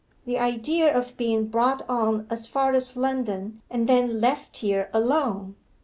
[0.25, 5.55] The idea of being brought on as far as London and then left here alone!